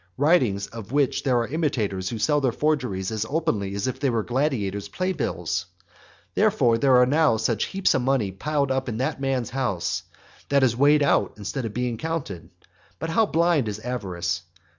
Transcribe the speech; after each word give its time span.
writings 0.17 0.65
of 0.65 0.91
which 0.91 1.21
there 1.21 1.37
are 1.37 1.47
imitators 1.47 2.09
who 2.09 2.17
sell 2.17 2.41
their 2.41 2.51
forgeries 2.51 3.11
as 3.11 3.23
openly 3.29 3.75
as 3.75 3.85
if 3.85 3.99
they 3.99 4.09
were 4.09 4.23
gladiators' 4.23 4.87
playbills. 4.89 5.67
Therefore, 6.33 6.79
there 6.79 6.95
are 6.97 7.05
now 7.05 7.37
such 7.37 7.65
heaps 7.65 7.93
of 7.93 8.01
money 8.01 8.31
piled 8.31 8.71
up 8.71 8.89
in 8.89 8.97
that 8.97 9.21
man's 9.21 9.51
house, 9.51 10.01
that 10.49 10.63
it 10.63 10.65
is 10.65 10.75
weighed 10.75 11.03
out 11.03 11.35
instead 11.37 11.65
of 11.65 11.75
being 11.75 11.99
counted. 11.99 12.49
But 12.97 13.11
how 13.11 13.27
blind 13.27 13.67
is 13.67 13.77
avarice! 13.77 14.41